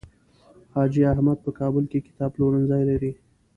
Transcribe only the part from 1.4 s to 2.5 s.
په کابل کې کتاب